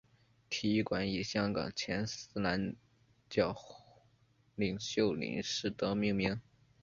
[0.49, 2.73] 体育馆以香港前伊斯兰
[3.29, 3.55] 教
[4.55, 6.41] 领袖林士德命名。